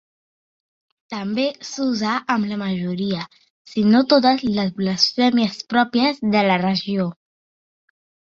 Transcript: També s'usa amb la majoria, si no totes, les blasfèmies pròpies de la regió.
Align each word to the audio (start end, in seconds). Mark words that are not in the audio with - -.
També 1.13 1.43
s'usa 1.71 2.13
amb 2.35 2.47
la 2.51 2.57
majoria, 2.61 3.27
si 3.73 3.83
no 3.89 4.01
totes, 4.15 4.43
les 4.55 4.73
blasfèmies 4.79 5.61
pròpies 5.75 6.23
de 6.37 6.43
la 6.51 6.57
regió. 6.65 7.07